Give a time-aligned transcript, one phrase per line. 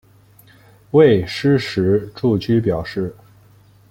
[0.89, 3.15] 未施实住居表示。